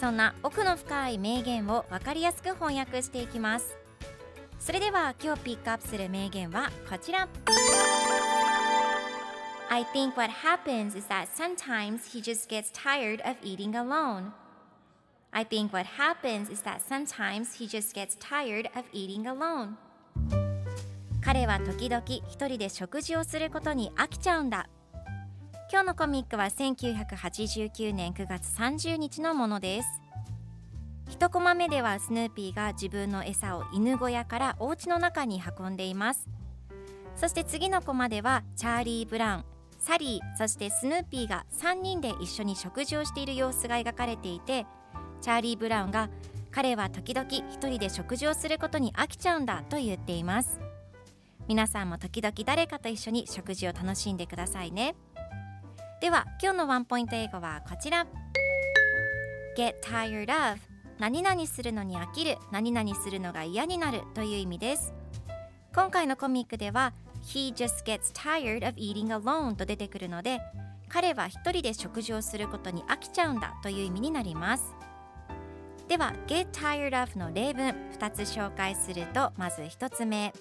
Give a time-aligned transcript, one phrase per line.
[0.00, 3.76] そんな奥の深い名言を分かりやすく翻訳していきます
[4.58, 7.28] それでは今日ピックアップする名言はこちら
[9.68, 14.32] I think what happens is that sometimes he just gets tired of eating alone
[15.32, 19.74] I think what happens is that sometimes he just gets tired of eating alone
[21.22, 24.66] 彼は時々一人で食事をすることに飽きちゃうんだ
[25.72, 29.88] 今日のコミックは1989年9月30日のものです。
[31.08, 36.28] 一コマ目ではスヌーピーが自分の餌を犬小屋からお家の中に運んでいます。
[37.14, 39.44] そして次のコマではチャーリー・ブラウン
[39.78, 44.66] サリーそしてスヌーピーが3人で一緒に食事をしている様子が描かれていて
[45.20, 46.10] チャーリー・ブラウンが
[46.50, 50.58] 彼は時々一人で食事をすることに飽きちゃうんだと言っています。
[51.46, 54.94] 皆さんも時々誰かと一緒に食事を楽しんでくださいね。
[56.00, 58.06] では今日のワンポイント英語はこちら。
[59.54, 60.58] Get tired of
[60.98, 64.94] 何々するのに飽きる何々するのが嫌になるという意味です。
[65.74, 66.94] 今回のコミックでは
[67.26, 70.40] He just gets tired of eating alone と出てくるので
[70.88, 74.74] 彼は一人で食事をすることに飽きちゃうんだという意味になります。
[75.86, 80.32] では get tired of の例文2つ紹介するとまず1つ目。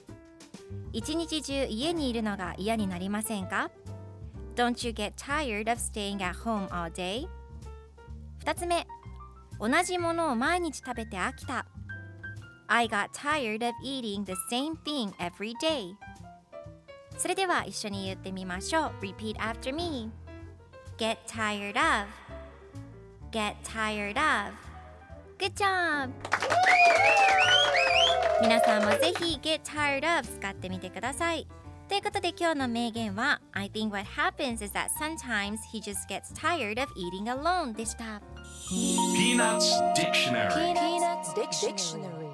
[0.93, 3.69] 一日中家にいるのが嫌になりませんか？
[4.59, 7.29] Don't you get tired of staying at home all day?
[8.43, 8.85] 2つ目
[9.57, 11.65] 同じものを毎日食べて飽きた
[12.67, 15.95] I got tired of eating the same thing every day
[17.17, 20.11] それでは一緒に言ってみましょう Repeat after me
[20.97, 22.09] Get tired of
[23.31, 24.53] Get tired of
[25.37, 26.09] Good job!
[28.41, 31.47] 皆さんもぜひ Get tired of 使ってみてください
[31.88, 38.20] ということで今日の名言は I think what happens is that sometimes he just gets tired of eating alone でした
[39.14, 42.27] Peanuts Dictionary Peanuts Dictionary.